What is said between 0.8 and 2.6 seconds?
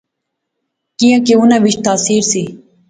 کیاں کہ انیں وچ تاثیر سی